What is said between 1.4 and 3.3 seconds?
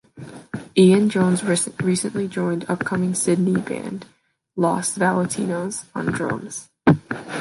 recently joined upcoming